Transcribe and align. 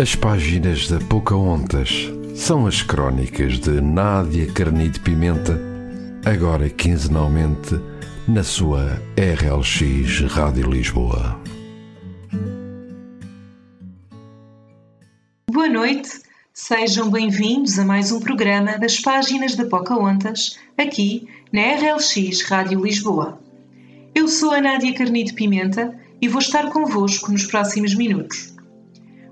As 0.00 0.14
páginas 0.14 0.86
da 0.86 1.00
Pocahontas 1.00 2.08
são 2.36 2.68
as 2.68 2.82
crónicas 2.82 3.58
de 3.58 3.80
Nádia 3.80 4.46
Carnide 4.52 5.00
Pimenta, 5.00 5.60
agora 6.24 6.70
quinzenalmente 6.70 7.74
na 8.28 8.44
sua 8.44 9.02
RLX 9.16 10.20
Rádio 10.32 10.70
Lisboa. 10.70 11.36
Boa 15.50 15.68
noite, 15.68 16.10
sejam 16.54 17.10
bem-vindos 17.10 17.76
a 17.80 17.84
mais 17.84 18.12
um 18.12 18.20
programa 18.20 18.78
das 18.78 19.00
páginas 19.00 19.56
da 19.56 19.66
Pocahontas, 19.66 20.60
aqui 20.78 21.26
na 21.52 21.74
RLX 21.74 22.42
Rádio 22.42 22.84
Lisboa. 22.84 23.40
Eu 24.14 24.28
sou 24.28 24.52
a 24.52 24.60
Nádia 24.60 24.94
Carnide 24.94 25.32
Pimenta 25.32 25.92
e 26.22 26.28
vou 26.28 26.40
estar 26.40 26.70
convosco 26.70 27.32
nos 27.32 27.46
próximos 27.46 27.96
minutos. 27.96 28.56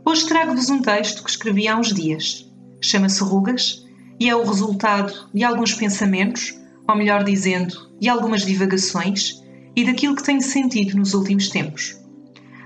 Hoje 0.09 0.25
trago-vos 0.29 0.71
um 0.71 0.81
texto 0.81 1.25
que 1.25 1.31
escrevi 1.31 1.67
há 1.67 1.77
uns 1.77 1.93
dias. 1.93 2.49
Chama-se 2.81 3.21
Rugas 3.25 3.85
e 4.21 4.31
é 4.31 4.37
o 4.37 4.45
resultado 4.45 5.13
de 5.35 5.43
alguns 5.43 5.75
pensamentos, 5.75 6.55
ou 6.89 6.95
melhor 6.95 7.25
dizendo, 7.25 7.91
de 7.99 8.09
algumas 8.09 8.47
divagações 8.47 9.43
e 9.75 9.85
daquilo 9.85 10.15
que 10.15 10.23
tenho 10.23 10.41
sentido 10.41 10.97
nos 10.97 11.13
últimos 11.13 11.49
tempos. 11.49 12.01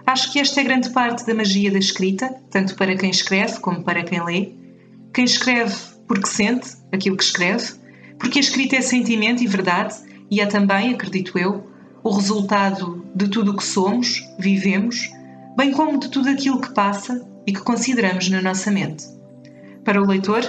Acho 0.06 0.30
que 0.30 0.38
esta 0.38 0.60
é 0.60 0.64
grande 0.64 0.90
parte 0.90 1.24
da 1.24 1.34
magia 1.34 1.70
da 1.70 1.78
escrita, 1.78 2.28
tanto 2.50 2.74
para 2.74 2.94
quem 2.94 3.08
escreve 3.08 3.58
como 3.60 3.82
para 3.82 4.04
quem 4.04 4.22
lê. 4.22 4.52
Quem 5.14 5.24
escreve 5.24 5.74
porque 6.06 6.26
sente 6.26 6.76
aquilo 6.92 7.16
que 7.16 7.24
escreve, 7.24 7.72
porque 8.18 8.38
a 8.38 8.42
escrita 8.42 8.76
é 8.76 8.82
sentimento 8.82 9.42
e 9.42 9.46
verdade, 9.46 9.94
e 10.30 10.42
é 10.42 10.46
também, 10.46 10.92
acredito 10.92 11.38
eu, 11.38 11.64
o 12.04 12.10
resultado 12.10 13.02
de 13.14 13.28
tudo 13.28 13.52
o 13.52 13.56
que 13.56 13.64
somos, 13.64 14.22
vivemos, 14.38 15.08
bem 15.56 15.72
como 15.72 15.98
de 15.98 16.10
tudo 16.10 16.28
aquilo 16.28 16.60
que 16.60 16.74
passa 16.74 17.29
e 17.46 17.52
que 17.52 17.60
consideramos 17.60 18.28
na 18.28 18.40
nossa 18.40 18.70
mente. 18.70 19.04
Para 19.84 20.02
o 20.02 20.06
leitor, 20.06 20.42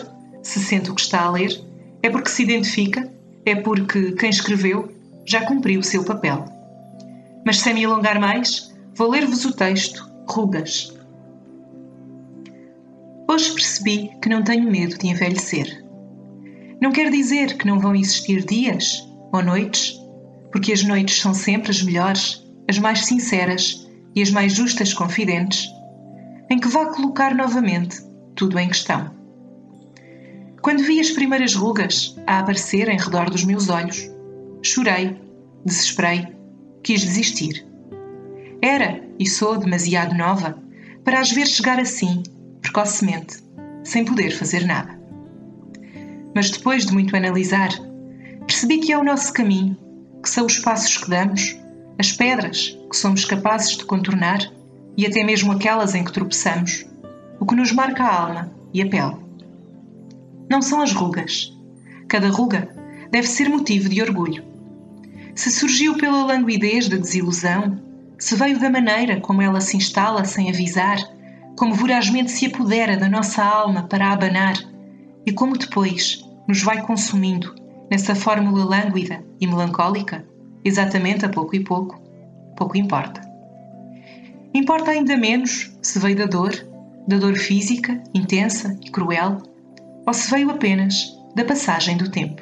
se 0.43 0.59
sente 0.59 0.91
o 0.91 0.95
que 0.95 1.01
está 1.01 1.21
a 1.21 1.31
ler, 1.31 1.59
é 2.03 2.09
porque 2.09 2.29
se 2.29 2.43
identifica, 2.43 3.11
é 3.45 3.55
porque 3.55 4.11
quem 4.13 4.29
escreveu 4.29 4.91
já 5.25 5.45
cumpriu 5.45 5.79
o 5.79 5.83
seu 5.83 6.03
papel. 6.03 6.45
Mas 7.45 7.59
sem 7.59 7.73
me 7.73 7.85
alongar 7.85 8.19
mais, 8.19 8.73
vou 8.95 9.09
ler-vos 9.09 9.45
o 9.45 9.53
texto 9.53 10.09
Rugas. 10.27 10.93
Hoje 13.29 13.53
percebi 13.53 14.11
que 14.21 14.29
não 14.29 14.43
tenho 14.43 14.69
medo 14.69 14.97
de 14.97 15.07
envelhecer. 15.07 15.83
Não 16.81 16.91
quer 16.91 17.09
dizer 17.09 17.57
que 17.57 17.65
não 17.65 17.79
vão 17.79 17.95
existir 17.95 18.43
dias 18.45 19.07
ou 19.31 19.41
noites, 19.41 19.99
porque 20.51 20.73
as 20.73 20.83
noites 20.83 21.21
são 21.21 21.33
sempre 21.33 21.71
as 21.71 21.81
melhores, 21.81 22.45
as 22.67 22.77
mais 22.77 23.05
sinceras 23.05 23.87
e 24.13 24.21
as 24.21 24.29
mais 24.29 24.53
justas 24.53 24.93
confidentes 24.93 25.69
em 26.51 26.59
que 26.59 26.67
vá 26.67 26.87
colocar 26.87 27.33
novamente 27.33 28.01
tudo 28.35 28.59
em 28.59 28.67
questão. 28.67 29.09
Quando 30.61 30.83
vi 30.83 30.99
as 30.99 31.09
primeiras 31.09 31.55
rugas 31.55 32.13
a 32.27 32.39
aparecer 32.39 32.89
em 32.89 32.97
redor 32.97 33.29
dos 33.29 33.45
meus 33.45 33.69
olhos, 33.69 34.11
chorei, 34.61 35.17
desesperei, 35.65 36.27
quis 36.83 37.01
desistir. 37.01 37.65
Era 38.61 39.01
e 39.17 39.25
sou 39.29 39.57
demasiado 39.57 40.13
nova 40.13 40.61
para 41.05 41.21
as 41.21 41.31
ver 41.31 41.47
chegar 41.47 41.79
assim, 41.79 42.21
precocemente, 42.61 43.37
sem 43.85 44.03
poder 44.03 44.31
fazer 44.31 44.65
nada. 44.65 44.99
Mas 46.35 46.49
depois 46.49 46.85
de 46.85 46.91
muito 46.91 47.15
analisar, 47.15 47.69
percebi 48.45 48.79
que 48.79 48.91
é 48.91 48.97
o 48.97 49.05
nosso 49.05 49.31
caminho, 49.31 49.77
que 50.21 50.29
são 50.29 50.45
os 50.45 50.59
passos 50.59 50.97
que 50.97 51.09
damos, 51.09 51.57
as 51.97 52.11
pedras 52.11 52.77
que 52.89 52.97
somos 52.97 53.23
capazes 53.23 53.77
de 53.77 53.85
contornar 53.85 54.51
e 55.01 55.07
até 55.07 55.23
mesmo 55.23 55.51
aquelas 55.51 55.95
em 55.95 56.03
que 56.03 56.11
tropeçamos, 56.11 56.85
o 57.39 57.45
que 57.47 57.55
nos 57.55 57.71
marca 57.71 58.03
a 58.03 58.21
alma 58.21 58.51
e 58.71 58.83
a 58.83 58.87
pele. 58.87 59.15
Não 60.47 60.61
são 60.61 60.79
as 60.79 60.93
rugas. 60.93 61.51
Cada 62.07 62.29
ruga 62.29 62.69
deve 63.09 63.27
ser 63.27 63.49
motivo 63.49 63.89
de 63.89 63.99
orgulho. 63.99 64.43
Se 65.33 65.49
surgiu 65.49 65.97
pela 65.97 66.23
languidez 66.23 66.87
da 66.87 66.97
desilusão, 66.97 67.81
se 68.19 68.35
veio 68.35 68.59
da 68.59 68.69
maneira 68.69 69.19
como 69.19 69.41
ela 69.41 69.59
se 69.59 69.75
instala 69.75 70.23
sem 70.23 70.51
avisar, 70.51 70.99
como 71.57 71.73
vorazmente 71.73 72.29
se 72.29 72.45
apodera 72.45 72.95
da 72.95 73.09
nossa 73.09 73.43
alma 73.43 73.87
para 73.87 74.05
a 74.05 74.13
abanar, 74.13 74.53
e 75.25 75.31
como 75.31 75.57
depois 75.57 76.23
nos 76.47 76.61
vai 76.61 76.79
consumindo 76.83 77.55
nessa 77.89 78.13
fórmula 78.13 78.65
lânguida 78.65 79.25
e 79.39 79.47
melancólica, 79.47 80.23
exatamente 80.63 81.25
a 81.25 81.29
pouco 81.29 81.55
e 81.55 81.63
pouco, 81.63 81.99
pouco 82.55 82.77
importa. 82.77 83.30
Importa 84.53 84.91
ainda 84.91 85.15
menos 85.15 85.71
se 85.81 85.97
veio 85.97 86.17
da 86.17 86.25
dor, 86.25 86.51
da 87.07 87.17
dor 87.17 87.35
física, 87.35 88.03
intensa 88.13 88.77
e 88.85 88.91
cruel, 88.91 89.37
ou 90.05 90.13
se 90.13 90.29
veio 90.29 90.49
apenas 90.49 91.17
da 91.35 91.45
passagem 91.45 91.95
do 91.95 92.11
tempo. 92.11 92.41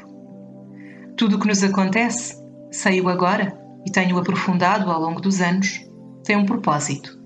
Tudo 1.16 1.36
o 1.36 1.40
que 1.40 1.48
nos 1.48 1.64
acontece, 1.64 2.42
sei-o 2.72 3.10
agora 3.10 3.56
e 3.86 3.92
tenho 3.92 4.18
aprofundado 4.18 4.90
ao 4.90 5.00
longo 5.00 5.22
dos 5.22 5.40
anos, 5.40 5.86
tem 6.24 6.36
um 6.36 6.46
propósito. 6.46 7.20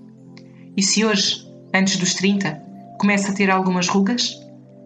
E 0.76 0.82
se 0.82 1.04
hoje, 1.04 1.48
antes 1.74 1.96
dos 1.96 2.12
30, 2.14 2.62
começa 2.98 3.32
a 3.32 3.34
ter 3.34 3.50
algumas 3.50 3.88
rugas, 3.88 4.38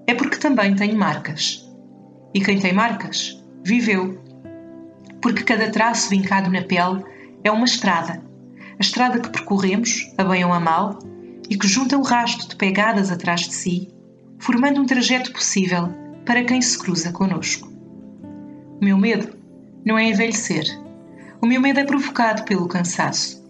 é 0.06 0.14
porque 0.14 0.36
também 0.36 0.76
tenho 0.76 0.96
marcas. 0.96 1.68
E 2.32 2.40
quem 2.40 2.60
tem 2.60 2.72
marcas, 2.72 3.42
viveu. 3.64 4.22
Porque 5.20 5.42
cada 5.42 5.70
traço 5.70 6.08
vincado 6.08 6.50
na 6.50 6.62
pele 6.62 7.02
é 7.42 7.50
uma 7.50 7.64
estrada 7.64 8.27
a 8.78 8.82
estrada 8.82 9.18
que 9.18 9.30
percorremos, 9.30 10.12
a 10.16 10.22
bem 10.22 10.44
ou 10.44 10.52
a 10.52 10.60
mal, 10.60 11.00
e 11.50 11.56
que 11.56 11.66
junta 11.66 11.98
um 11.98 12.02
rasto 12.02 12.48
de 12.48 12.56
pegadas 12.56 13.10
atrás 13.10 13.40
de 13.40 13.54
si, 13.54 13.88
formando 14.38 14.80
um 14.80 14.86
trajeto 14.86 15.32
possível 15.32 15.92
para 16.24 16.44
quem 16.44 16.62
se 16.62 16.78
cruza 16.78 17.10
conosco. 17.10 17.68
O 18.80 18.84
meu 18.84 18.96
medo 18.96 19.36
não 19.84 19.98
é 19.98 20.04
envelhecer. 20.04 20.64
O 21.42 21.46
meu 21.46 21.60
medo 21.60 21.80
é 21.80 21.84
provocado 21.84 22.44
pelo 22.44 22.68
cansaço. 22.68 23.44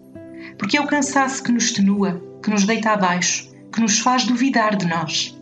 Porque 0.57 0.77
é 0.77 0.81
o 0.81 0.87
cansaço 0.87 1.43
que 1.43 1.51
nos 1.51 1.71
tenua, 1.71 2.23
que 2.41 2.49
nos 2.49 2.65
deita 2.65 2.91
abaixo, 2.91 3.51
que 3.71 3.81
nos 3.81 3.99
faz 3.99 4.25
duvidar 4.25 4.75
de 4.75 4.87
nós. 4.87 5.37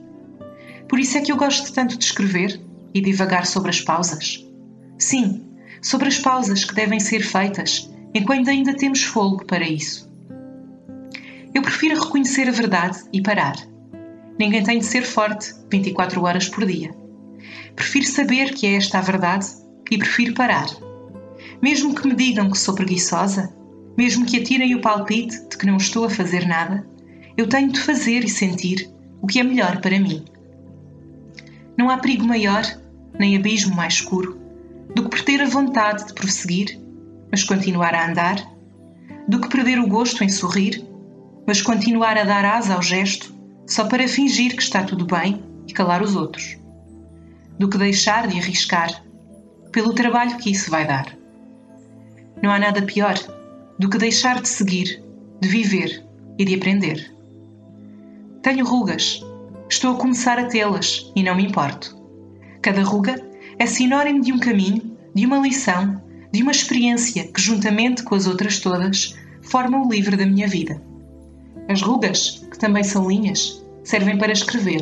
Por 0.90 1.00
isso 1.00 1.18
é 1.18 1.22
que 1.22 1.32
eu 1.32 1.38
gosto 1.38 1.72
tanto 1.72 1.98
de 1.98 2.04
escrever 2.04 2.60
e 2.94 3.00
divagar 3.00 3.46
sobre 3.46 3.70
as 3.70 3.80
pausas. 3.80 4.46
Sim, 4.98 5.46
sobre 5.82 6.10
as 6.10 6.20
pausas 6.20 6.66
que 6.66 6.76
devem 6.76 7.00
ser 7.00 7.22
feitas 7.22 7.90
enquanto 8.14 8.50
ainda 8.50 8.76
temos 8.76 9.04
fogo 9.04 9.46
para 9.46 9.68
isso. 9.68 10.08
Eu 11.54 11.62
prefiro 11.62 12.00
reconhecer 12.00 12.48
a 12.48 12.52
verdade 12.52 13.00
e 13.12 13.22
parar. 13.22 13.56
Ninguém 14.40 14.64
tem 14.64 14.80
de 14.80 14.86
ser 14.86 15.02
forte 15.02 15.54
24 15.72 16.22
horas 16.24 16.48
por 16.48 16.66
dia. 16.66 16.94
Prefiro 17.76 18.06
saber 18.06 18.54
que 18.54 18.68
é 18.68 18.76
esta 18.76 19.00
a 19.00 19.02
verdade 19.02 19.48
e 19.90 19.98
prefiro 19.98 20.34
parar. 20.34 20.68
Mesmo 21.62 21.96
que 21.96 22.08
me 22.08 22.16
digam 22.16 22.50
que 22.52 22.58
sou 22.58 22.76
preguiçosa, 22.76 23.54
mesmo 23.98 24.26
que 24.26 24.38
atirem 24.38 24.76
o 24.76 24.82
palpite 24.82 25.48
de 25.50 25.58
que 25.58 25.66
não 25.66 25.78
estou 25.78 26.06
a 26.06 26.10
fazer 26.10 26.48
nada, 26.48 26.88
eu 27.36 27.48
tenho 27.48 27.72
de 27.72 27.80
fazer 27.80 28.24
e 28.24 28.30
sentir 28.30 28.92
o 29.22 29.28
que 29.28 29.40
é 29.40 29.44
melhor 29.44 29.82
para 29.82 30.00
mim. 30.00 30.24
Não 31.76 31.90
há 31.90 31.98
perigo 31.98 32.26
maior, 32.26 32.64
nem 33.18 33.36
abismo 33.36 33.76
mais 33.76 33.96
escuro, 33.96 34.40
do 34.94 35.04
que 35.04 35.24
perder 35.24 35.44
a 35.44 35.50
vontade 35.50 36.08
de 36.08 36.14
prosseguir 36.14 36.80
mas 37.32 37.44
continuar 37.44 37.94
a 37.94 38.10
andar, 38.10 38.44
do 39.28 39.42
que 39.42 39.50
perder 39.50 39.80
o 39.80 39.88
gosto 39.88 40.24
em 40.24 40.30
sorrir, 40.30 40.86
mas 41.46 41.62
continuar 41.62 42.18
a 42.18 42.24
dar 42.24 42.46
asa 42.46 42.76
ao 42.76 42.82
gesto 42.82 43.36
só 43.66 43.86
para 43.86 44.08
fingir 44.08 44.56
que 44.56 44.62
está 44.62 44.84
tudo 44.84 45.06
bem 45.06 45.44
e 45.68 45.74
calar 45.74 46.02
os 46.02 46.16
outros, 46.16 46.58
do 47.60 47.70
que 47.70 47.78
deixar 47.78 48.28
de 48.28 48.40
arriscar 48.40 49.04
pelo 49.72 49.94
trabalho 49.94 50.38
que 50.38 50.52
isso 50.52 50.72
vai 50.72 50.88
dar. 50.88 51.18
Não 52.42 52.52
há 52.52 52.60
nada 52.60 52.82
pior 52.82 53.16
do 53.78 53.90
que 53.90 53.98
deixar 53.98 54.42
de 54.42 54.48
seguir, 54.48 55.04
de 55.42 55.48
viver 55.48 56.04
e 56.38 56.46
de 56.46 56.56
aprender. 56.56 57.14
Tenho 58.42 58.66
rugas, 58.66 59.22
estou 59.70 59.96
a 59.96 60.00
começar 60.00 60.40
a 60.40 60.46
tê-las 60.46 61.12
e 61.16 61.24
não 61.24 61.36
me 61.36 61.46
importo. 61.46 61.98
Cada 62.62 62.84
ruga 62.84 63.22
é 63.60 63.66
sinónimo 63.66 64.22
de 64.22 64.32
um 64.32 64.40
caminho, 64.40 64.98
de 65.14 65.26
uma 65.26 65.40
lição 65.40 66.02
de 66.32 66.42
uma 66.42 66.52
experiência 66.52 67.26
que, 67.28 67.42
juntamente 67.42 68.04
com 68.04 68.16
as 68.16 68.28
outras 68.28 68.60
todas, 68.60 69.16
forma 69.42 69.86
o 69.86 69.90
livro 69.90 70.18
da 70.18 70.26
minha 70.26 70.48
vida. 70.48 70.82
As 71.70 71.82
rugas, 71.82 72.46
que 72.52 72.58
também 72.58 72.84
são 72.84 73.08
linhas, 73.08 73.64
servem 73.84 74.18
para 74.18 74.32
escrever. 74.32 74.82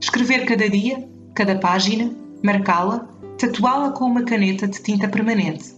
Escrever 0.00 0.44
cada 0.44 0.68
dia, 0.68 1.06
cada 1.34 1.56
página, 1.58 2.10
marcá-la, 2.42 3.08
tatuá-la 3.38 3.90
com 3.90 4.04
uma 4.04 4.22
caneta 4.22 4.66
de 4.66 4.82
tinta 4.82 5.08
permanente. 5.08 5.74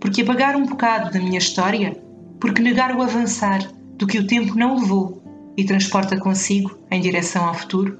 Porque 0.00 0.22
apagar 0.22 0.56
um 0.56 0.66
bocado 0.66 1.12
da 1.12 1.18
minha 1.18 1.38
história, 1.38 2.00
porque 2.40 2.62
negar 2.62 2.94
o 2.96 3.02
avançar 3.02 3.68
do 3.96 4.06
que 4.06 4.18
o 4.18 4.26
tempo 4.26 4.56
não 4.56 4.76
levou 4.76 5.22
e 5.56 5.64
transporta 5.64 6.16
consigo 6.16 6.78
em 6.90 7.00
direção 7.00 7.44
ao 7.46 7.54
futuro, 7.54 7.98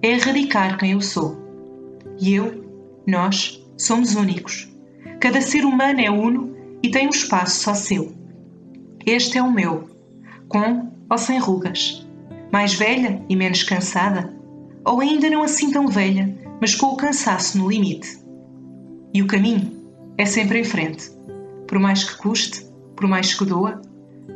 é 0.00 0.12
erradicar 0.12 0.78
quem 0.78 0.92
eu 0.92 1.02
sou. 1.02 1.36
E 2.18 2.34
eu, 2.34 2.64
nós, 3.06 3.62
somos 3.76 4.14
únicos 4.14 4.73
Cada 5.24 5.40
ser 5.40 5.64
humano 5.64 6.02
é 6.02 6.10
uno 6.10 6.54
e 6.82 6.90
tem 6.90 7.06
um 7.06 7.10
espaço 7.10 7.62
só 7.62 7.74
seu. 7.74 8.14
Este 9.06 9.38
é 9.38 9.42
o 9.42 9.50
meu, 9.50 9.88
com 10.50 10.92
ou 11.08 11.16
sem 11.16 11.38
rugas, 11.38 12.06
Mais 12.52 12.74
velha 12.74 13.24
e 13.26 13.34
menos 13.34 13.62
cansada? 13.62 14.36
Ou 14.84 15.00
ainda 15.00 15.30
não 15.30 15.42
assim 15.42 15.70
tão 15.70 15.88
velha, 15.88 16.36
mas 16.60 16.74
com 16.74 16.88
o 16.88 16.96
cansaço 16.98 17.56
no 17.56 17.70
limite? 17.70 18.18
E 19.14 19.22
o 19.22 19.26
caminho 19.26 19.72
é 20.18 20.26
sempre 20.26 20.60
em 20.60 20.64
frente. 20.64 21.10
Por 21.66 21.78
mais 21.78 22.04
que 22.04 22.18
custe, 22.18 22.66
por 22.94 23.08
mais 23.08 23.32
que 23.32 23.46
doa, 23.46 23.80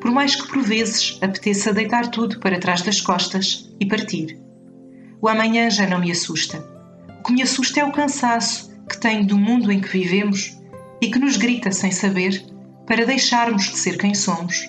por 0.00 0.10
mais 0.10 0.36
que 0.36 0.48
por 0.48 0.62
vezes 0.62 1.18
apeteça 1.20 1.74
deitar 1.74 2.10
tudo 2.10 2.40
para 2.40 2.58
trás 2.58 2.80
das 2.80 2.98
costas 2.98 3.70
e 3.78 3.84
partir. 3.84 4.38
O 5.20 5.28
amanhã 5.28 5.68
já 5.68 5.86
não 5.86 6.00
me 6.00 6.10
assusta. 6.10 6.66
O 7.20 7.24
que 7.24 7.34
me 7.34 7.42
assusta 7.42 7.78
é 7.78 7.84
o 7.84 7.92
cansaço 7.92 8.72
que 8.88 8.98
tenho 8.98 9.26
do 9.26 9.36
mundo 9.36 9.70
em 9.70 9.82
que 9.82 9.88
vivemos 9.90 10.57
e 11.00 11.10
que 11.10 11.18
nos 11.18 11.36
grita 11.36 11.70
sem 11.70 11.90
saber 11.90 12.44
para 12.86 13.04
deixarmos 13.04 13.64
de 13.64 13.78
ser 13.78 13.98
quem 13.98 14.14
somos, 14.14 14.68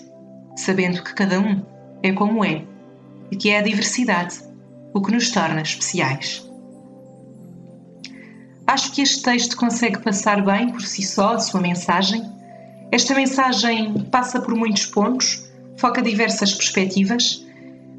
sabendo 0.55 1.03
que 1.03 1.13
cada 1.13 1.39
um 1.39 1.61
é 2.03 2.11
como 2.11 2.43
é 2.43 2.63
e 3.31 3.35
que 3.35 3.49
é 3.49 3.59
a 3.59 3.63
diversidade 3.63 4.41
o 4.93 5.01
que 5.01 5.11
nos 5.11 5.29
torna 5.29 5.61
especiais. 5.61 6.47
Acho 8.67 8.91
que 8.91 9.01
este 9.01 9.23
texto 9.23 9.57
consegue 9.57 9.99
passar 9.99 10.45
bem 10.45 10.69
por 10.69 10.81
si 10.81 11.01
só 11.01 11.33
a 11.33 11.39
sua 11.39 11.59
mensagem. 11.59 12.23
Esta 12.91 13.15
mensagem 13.15 13.93
passa 14.11 14.39
por 14.39 14.55
muitos 14.55 14.85
pontos, 14.85 15.49
foca 15.77 16.01
diversas 16.01 16.53
perspectivas, 16.53 17.43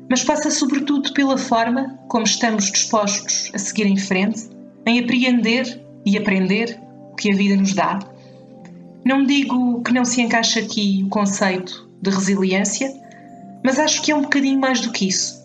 mas 0.09 0.23
passa 0.23 0.51
sobretudo 0.51 1.13
pela 1.13 1.37
forma 1.37 1.99
como 2.09 2.25
estamos 2.25 2.71
dispostos 2.71 3.51
a 3.55 3.59
seguir 3.59 3.87
em 3.87 3.97
frente, 3.97 4.49
em 4.87 5.01
apreender 5.01 5.81
e 6.05 6.17
aprender 6.17 6.79
o 7.13 7.17
que 7.17 7.33
a 7.33 7.37
vida 7.37 7.57
nos 7.57 7.73
dá. 7.75 7.99
Não 9.05 9.25
digo 9.25 9.83
que 9.83 9.93
não 9.93 10.05
se 10.05 10.21
encaixa 10.21 10.61
aqui 10.61 11.03
o 11.05 11.09
conceito 11.09 11.89
de 12.03 12.11
resiliência, 12.11 12.93
mas 13.65 13.79
acho 13.79 14.03
que 14.03 14.13
é 14.13 14.17
um 14.17 14.23
bocadinho 14.23 14.59
mais 14.59 14.81
do 14.81 14.93
que 14.93 15.09
isso. 15.09 15.41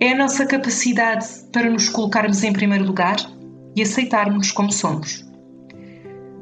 É 0.00 0.12
a 0.12 0.16
nossa 0.16 0.44
capacidade 0.44 1.26
para 1.52 1.70
nos 1.70 1.88
colocarmos 1.88 2.42
em 2.42 2.52
primeiro 2.52 2.84
lugar 2.84 3.16
e 3.74 3.82
aceitarmos 3.82 4.50
como 4.52 4.72
somos. 4.72 5.24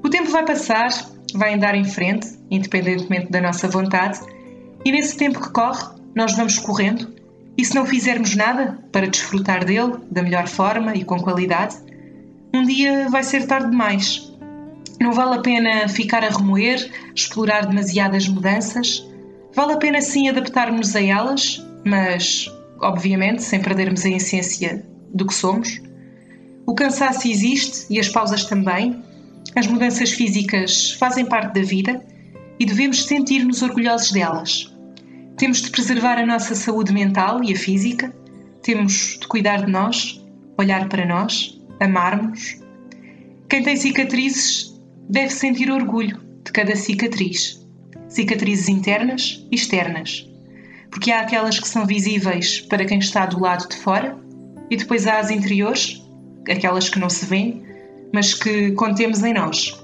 O 0.03 0.09
tempo 0.09 0.31
vai 0.31 0.45
passar, 0.45 0.91
vai 1.35 1.55
andar 1.55 1.75
em 1.75 1.85
frente, 1.85 2.29
independentemente 2.51 3.31
da 3.31 3.41
nossa 3.41 3.69
vontade, 3.69 4.21
e 4.85 4.93
nesse 4.93 5.17
tempo 5.17 5.41
que 5.41 5.51
corre, 5.51 5.85
nós 6.15 6.37
vamos 6.37 6.59
correndo, 6.59 7.15
e 7.57 7.65
se 7.65 7.75
não 7.75 7.87
fizermos 7.87 8.35
nada 8.35 8.79
para 8.93 9.07
desfrutar 9.07 9.65
dele 9.65 9.95
da 10.11 10.23
melhor 10.23 10.47
forma 10.47 10.95
e 10.95 11.05
com 11.05 11.21
qualidade, 11.21 11.77
um 12.53 12.63
dia 12.65 13.09
vai 13.09 13.23
ser 13.23 13.47
tarde 13.47 13.71
demais. 13.71 14.34
Não 15.05 15.13
vale 15.13 15.35
a 15.35 15.43
pena 15.43 15.87
ficar 15.87 16.25
a 16.25 16.31
remoer, 16.31 16.91
explorar 17.15 17.67
demasiadas 17.67 18.27
mudanças. 18.27 19.07
Vale 19.55 19.75
a 19.75 19.77
pena 19.77 20.01
sim 20.01 20.31
adaptarmos 20.31 20.97
a 20.97 21.03
elas, 21.03 21.63
mas 21.85 22.51
obviamente, 22.81 23.43
sem 23.43 23.61
perdermos 23.61 24.03
a 24.07 24.09
essência 24.09 24.83
do 25.13 25.27
que 25.27 25.35
somos. 25.35 25.79
O 26.65 26.75
cansaço 26.75 27.29
existe 27.29 27.85
e 27.91 28.01
as 28.01 28.09
pausas 28.09 28.47
também. 28.47 29.05
As 29.55 29.67
mudanças 29.67 30.11
físicas 30.11 30.93
fazem 30.93 31.27
parte 31.27 31.53
da 31.53 31.67
vida 31.67 32.03
e 32.59 32.65
devemos 32.65 33.05
sentir-nos 33.05 33.61
orgulhosos 33.61 34.11
delas. 34.11 34.75
Temos 35.37 35.61
de 35.61 35.69
preservar 35.69 36.17
a 36.17 36.25
nossa 36.25 36.55
saúde 36.55 36.95
mental 36.95 37.45
e 37.45 37.53
a 37.53 37.57
física, 37.57 38.11
temos 38.63 39.19
de 39.21 39.29
cuidar 39.29 39.67
de 39.67 39.71
nós, 39.71 40.25
olhar 40.57 40.89
para 40.89 41.05
nós, 41.05 41.61
amarmos. 41.79 42.59
Quem 43.51 43.63
tem 43.63 43.77
cicatrizes 43.77 44.74
deve 45.09 45.31
sentir 45.31 45.71
orgulho 45.71 46.21
de 46.45 46.53
cada 46.53 46.77
cicatriz. 46.77 47.65
Cicatrizes 48.09 48.69
internas 48.69 49.45
e 49.51 49.55
externas 49.55 50.29
porque 50.95 51.11
há 51.11 51.23
aquelas 51.23 51.59
que 51.59 51.67
são 51.67 51.85
visíveis 51.85 52.61
para 52.61 52.85
quem 52.85 53.01
está 53.01 53.27
do 53.27 53.41
lado 53.41 53.69
de 53.69 53.77
fora 53.79 54.17
e 54.71 54.77
depois 54.77 55.09
há 55.09 55.19
as 55.19 55.29
interiores, 55.29 56.01
aquelas 56.49 56.89
que 56.89 57.01
não 57.01 57.11
se 57.11 57.27
veem, 57.27 57.65
mas 58.13 58.33
que 58.33 58.71
contemos 58.73 59.25
em 59.25 59.35
nós. 59.35 59.77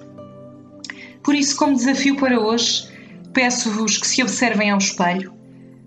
Por 1.20 1.34
isso, 1.34 1.56
como 1.56 1.74
desafio 1.74 2.14
para 2.14 2.38
hoje, 2.38 2.88
peço-vos 3.32 3.98
que 3.98 4.06
se 4.06 4.22
observem 4.22 4.70
ao 4.70 4.78
espelho, 4.78 5.34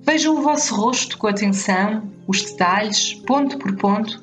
vejam 0.02 0.38
o 0.38 0.42
vosso 0.42 0.76
rosto 0.76 1.18
com 1.18 1.28
atenção, 1.28 2.04
os 2.28 2.42
detalhes, 2.42 3.14
ponto 3.26 3.58
por 3.58 3.78
ponto, 3.78 4.22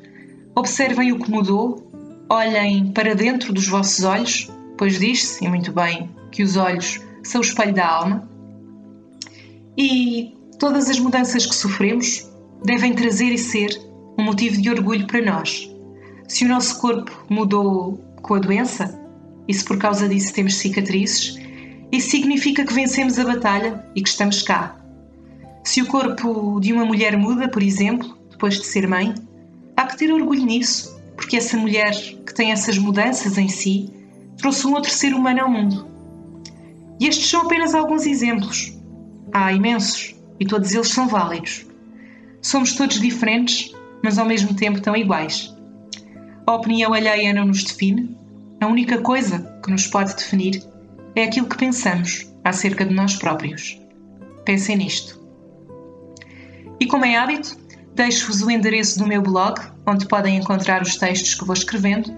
observem 0.54 1.12
o 1.12 1.18
que 1.18 1.30
mudou, 1.30 1.90
olhem 2.28 2.92
para 2.92 3.14
dentro 3.14 3.54
dos 3.54 3.66
vossos 3.66 4.04
olhos, 4.04 4.50
pois 4.80 4.98
diz-se, 4.98 5.44
e 5.44 5.48
muito 5.48 5.72
bem, 5.72 6.10
que 6.32 6.42
os 6.42 6.56
olhos 6.56 7.00
são 7.22 7.40
o 7.40 7.44
espelho 7.44 7.74
da 7.74 7.86
alma, 7.86 8.28
e 9.78 10.34
Todas 10.60 10.90
as 10.90 10.98
mudanças 10.98 11.46
que 11.46 11.54
sofremos 11.54 12.30
devem 12.62 12.92
trazer 12.92 13.32
e 13.32 13.38
ser 13.38 13.80
um 14.18 14.24
motivo 14.24 14.60
de 14.60 14.68
orgulho 14.68 15.06
para 15.06 15.22
nós. 15.22 15.74
Se 16.28 16.44
o 16.44 16.48
nosso 16.48 16.78
corpo 16.78 17.10
mudou 17.30 17.98
com 18.20 18.34
a 18.34 18.38
doença, 18.38 19.00
e 19.48 19.54
se 19.54 19.64
por 19.64 19.78
causa 19.78 20.06
disso 20.06 20.34
temos 20.34 20.56
cicatrizes, 20.56 21.38
isso 21.90 22.10
significa 22.10 22.62
que 22.62 22.74
vencemos 22.74 23.18
a 23.18 23.24
batalha 23.24 23.82
e 23.94 24.02
que 24.02 24.10
estamos 24.10 24.42
cá. 24.42 24.76
Se 25.64 25.80
o 25.80 25.86
corpo 25.86 26.60
de 26.60 26.74
uma 26.74 26.84
mulher 26.84 27.16
muda, 27.16 27.48
por 27.48 27.62
exemplo, 27.62 28.18
depois 28.30 28.58
de 28.58 28.66
ser 28.66 28.86
mãe, 28.86 29.14
há 29.78 29.86
que 29.86 29.96
ter 29.96 30.12
orgulho 30.12 30.44
nisso, 30.44 30.94
porque 31.16 31.38
essa 31.38 31.56
mulher 31.56 31.94
que 32.26 32.34
tem 32.34 32.52
essas 32.52 32.76
mudanças 32.76 33.38
em 33.38 33.48
si 33.48 33.90
trouxe 34.40 34.66
um 34.66 34.74
outro 34.74 34.90
ser 34.90 35.14
humano 35.14 35.42
ao 35.42 35.50
mundo. 35.50 35.86
E 36.98 37.06
estes 37.06 37.28
são 37.28 37.42
apenas 37.42 37.74
alguns 37.74 38.06
exemplos. 38.06 38.76
Há 39.32 39.52
imensos 39.52 40.14
e 40.38 40.46
todos 40.46 40.74
eles 40.74 40.88
são 40.88 41.08
válidos. 41.08 41.66
Somos 42.42 42.74
todos 42.74 43.00
diferentes, 43.00 43.74
mas 44.02 44.18
ao 44.18 44.26
mesmo 44.26 44.54
tempo 44.54 44.80
tão 44.80 44.96
iguais. 44.96 45.54
A 46.46 46.54
opinião 46.54 46.92
alheia 46.92 47.32
não 47.32 47.46
nos 47.46 47.62
define, 47.64 48.16
a 48.60 48.66
única 48.66 48.98
coisa 48.98 49.38
que 49.62 49.70
nos 49.70 49.86
pode 49.86 50.14
definir 50.14 50.62
é 51.14 51.24
aquilo 51.24 51.48
que 51.48 51.56
pensamos 51.56 52.30
acerca 52.44 52.84
de 52.84 52.94
nós 52.94 53.16
próprios. 53.16 53.80
Pensem 54.44 54.76
nisto. 54.76 55.20
E 56.78 56.86
como 56.86 57.04
é 57.04 57.16
hábito, 57.16 57.56
deixo-vos 57.94 58.42
o 58.42 58.50
endereço 58.50 58.98
do 58.98 59.06
meu 59.06 59.22
blog, 59.22 59.60
onde 59.86 60.06
podem 60.06 60.36
encontrar 60.36 60.82
os 60.82 60.96
textos 60.96 61.34
que 61.34 61.44
vou 61.44 61.54
escrevendo, 61.54 62.10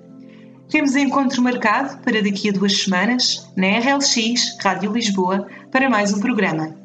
Temos 0.69 0.97
encontro 0.97 1.41
marcado 1.41 1.97
para 1.99 2.21
daqui 2.21 2.49
a 2.49 2.51
duas 2.51 2.81
semanas 2.81 3.49
na 3.55 3.67
RLX 3.79 4.57
Rádio 4.61 4.91
Lisboa 4.91 5.47
para 5.71 5.89
mais 5.89 6.11
um 6.11 6.19
programa. 6.19 6.75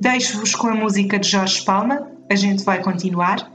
Deixo-vos 0.00 0.56
com 0.56 0.66
a 0.66 0.74
música 0.74 1.16
de 1.16 1.28
Jorge 1.28 1.62
Palma, 1.62 2.10
a 2.28 2.34
gente 2.34 2.64
vai 2.64 2.82
continuar. 2.82 3.48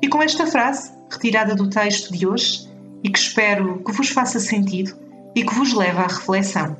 E 0.00 0.08
com 0.08 0.22
esta 0.22 0.46
frase, 0.46 0.90
retirada 1.10 1.54
do 1.54 1.68
texto 1.68 2.16
de 2.16 2.26
hoje, 2.26 2.66
e 3.04 3.10
que 3.10 3.18
espero 3.18 3.84
que 3.84 3.92
vos 3.92 4.08
faça 4.08 4.40
sentido 4.40 4.96
e 5.34 5.44
que 5.44 5.54
vos 5.54 5.74
leve 5.74 5.98
à 5.98 6.06
reflexão. 6.06 6.74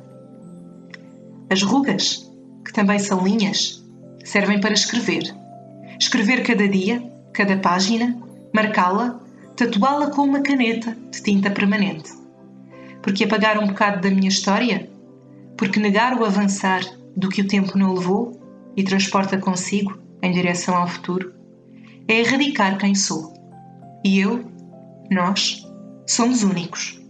As 1.47 1.61
rugas, 1.61 2.27
que 2.65 2.73
também 2.73 2.97
são 2.97 3.23
linhas, 3.23 3.83
servem 4.23 4.59
para 4.59 4.73
escrever. 4.73 5.31
Escrever 5.99 6.41
cada 6.41 6.67
dia, 6.67 7.03
cada 7.33 7.57
página, 7.57 8.17
marcá-la, 8.51 9.19
tatuá-la 9.55 10.07
com 10.07 10.23
uma 10.23 10.41
caneta 10.41 10.97
de 11.11 11.21
tinta 11.21 11.51
permanente. 11.51 12.20
Porque 13.01 13.23
apagar 13.23 13.57
um 13.57 13.67
bocado 13.67 14.01
da 14.01 14.09
minha 14.09 14.29
história? 14.29 14.89
Porque 15.57 15.79
negar 15.79 16.19
o 16.19 16.25
avançar 16.25 16.81
do 17.15 17.29
que 17.29 17.41
o 17.41 17.47
tempo 17.47 17.77
não 17.77 17.93
levou 17.93 18.39
e 18.75 18.83
transporta 18.83 19.37
consigo 19.37 19.99
em 20.21 20.31
direção 20.31 20.75
ao 20.75 20.87
futuro, 20.87 21.33
é 22.07 22.19
erradicar 22.19 22.77
quem 22.77 22.95
sou. 22.95 23.33
E 24.03 24.19
eu, 24.19 24.45
nós, 25.09 25.67
somos 26.07 26.43
únicos. 26.43 27.01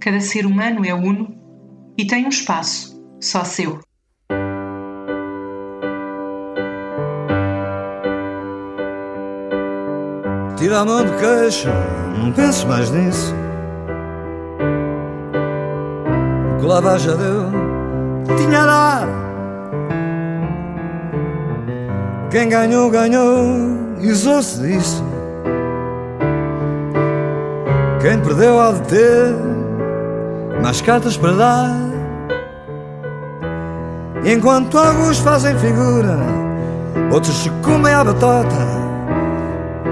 Cada 0.00 0.20
ser 0.20 0.46
humano 0.46 0.84
é 0.84 0.94
uno 0.94 1.34
e 1.96 2.06
tem 2.06 2.24
um 2.24 2.28
espaço 2.28 3.02
só 3.20 3.44
seu. 3.44 3.80
Tira 10.56 10.80
a 10.80 10.84
mão 10.84 11.04
de 11.04 11.12
queixa, 11.18 11.72
não 12.18 12.32
penso 12.32 12.66
mais 12.66 12.90
nisso. 12.90 13.47
Que 16.58 16.66
lá 16.66 16.98
já 16.98 17.14
deu, 17.14 18.36
tinha 18.36 18.66
dado 18.66 19.28
Quem 22.30 22.46
ganhou, 22.50 22.90
ganhou, 22.90 23.96
e 24.00 24.10
usou-se 24.10 24.60
disso. 24.60 25.02
Quem 28.02 28.20
perdeu 28.20 28.60
há 28.60 28.72
de 28.72 28.82
ter 28.82 29.34
mais 30.62 30.82
cartas 30.82 31.16
para 31.16 31.32
dar. 31.32 31.76
Enquanto 34.26 34.76
alguns 34.76 35.18
fazem 35.20 35.58
figura, 35.58 36.18
outros 37.10 37.34
se 37.34 37.50
comem 37.64 37.94
a 37.94 38.04
batota. 38.04 38.78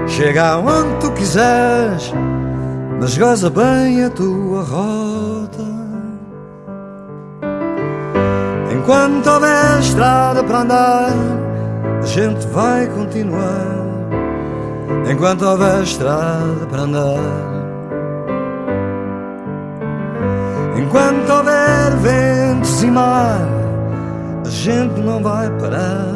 Chega 0.05 0.49
aonde 0.49 0.99
tu 0.99 1.11
quiseres, 1.13 2.13
mas 2.99 3.17
goza 3.17 3.49
bem 3.49 4.05
a 4.05 4.11
tua 4.11 4.61
rota. 4.61 5.76
Enquanto 8.87 9.27
houver 9.27 9.79
estrada 9.81 10.41
para 10.45 10.59
andar, 10.59 11.11
a 12.01 12.05
gente 12.05 12.47
vai 12.47 12.87
continuar. 12.87 13.85
Enquanto 15.11 15.45
houver 15.45 15.83
estrada 15.83 16.65
para 16.69 16.83
andar. 16.83 17.19
Enquanto 20.77 21.29
houver 21.29 21.97
ventos 21.97 22.81
e 22.81 22.89
mar, 22.89 23.41
a 24.45 24.49
gente 24.49 25.01
não 25.01 25.21
vai 25.21 25.49
parar. 25.59 26.13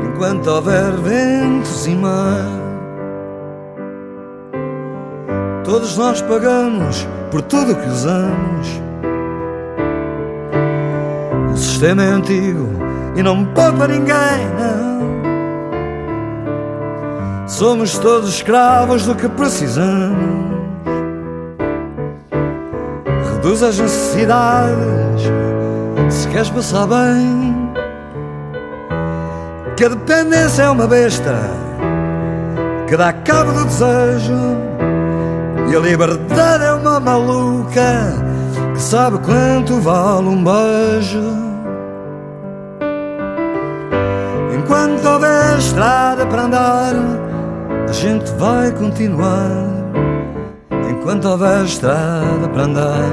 Enquanto 0.00 0.46
houver 0.46 0.92
ventos 0.92 1.88
e 1.88 1.96
mar, 1.96 2.46
todos 5.64 5.98
nós 5.98 6.22
pagamos 6.22 7.04
por 7.32 7.42
tudo 7.42 7.74
que 7.74 7.88
usamos. 7.88 8.89
Sistema 11.80 12.04
é 12.04 12.08
antigo 12.08 12.68
e 13.16 13.22
não 13.22 13.42
poupa 13.42 13.88
ninguém, 13.88 14.50
não. 14.58 15.00
Somos 17.48 17.96
todos 17.96 18.28
escravos 18.28 19.06
do 19.06 19.14
que 19.14 19.26
precisamos 19.30 20.50
reduz 23.32 23.62
as 23.62 23.78
necessidades 23.78 25.22
se 26.10 26.28
queres 26.28 26.50
passar 26.50 26.86
bem. 26.86 27.72
Que 29.74 29.86
a 29.86 29.88
dependência 29.88 30.64
é 30.64 30.68
uma 30.68 30.86
besta 30.86 31.34
que 32.86 32.94
dá 32.94 33.10
cabo 33.10 33.52
do 33.52 33.64
desejo, 33.64 34.36
e 35.72 35.74
a 35.74 35.80
liberdade 35.80 36.62
é 36.62 36.74
uma 36.74 37.00
maluca 37.00 38.12
que 38.74 38.82
sabe 38.82 39.18
quanto 39.20 39.80
vale 39.80 40.28
um 40.28 40.44
beijo. 40.44 41.49
Enquanto 44.80 45.08
houver 45.08 45.58
estrada 45.58 46.24
para 46.24 46.42
andar, 46.44 46.94
a 47.86 47.92
gente 47.92 48.30
vai 48.38 48.72
continuar 48.72 49.50
enquanto 50.90 51.28
houver 51.28 51.66
estrada 51.66 52.48
para 52.48 52.62
andar. 52.62 53.10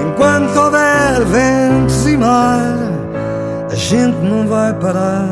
Enquanto 0.00 0.56
houver 0.56 1.24
ventos 1.24 2.06
e 2.06 2.16
mar, 2.16 2.76
a 3.72 3.74
gente 3.74 4.18
não 4.18 4.46
vai 4.46 4.72
parar. 4.74 5.28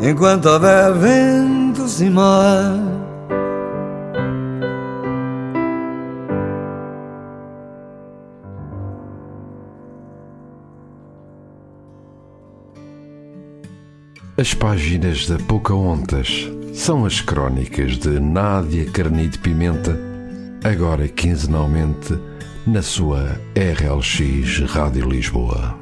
Enquanto 0.00 0.46
houver 0.46 0.92
ventos 0.92 2.00
e 2.00 2.08
mar. 2.08 2.78
As 14.38 14.54
páginas 14.54 15.26
da 15.26 15.36
Pocahontas 15.36 16.48
são 16.72 17.04
as 17.04 17.20
crónicas 17.20 17.98
de 17.98 18.20
Nádia 18.20 18.84
Carni 18.84 19.26
de 19.26 19.36
Pimenta, 19.36 19.98
agora 20.62 21.08
quinzenalmente 21.08 22.16
na 22.64 22.80
sua 22.80 23.36
RLX 23.56 24.60
Rádio 24.70 25.08
Lisboa. 25.08 25.76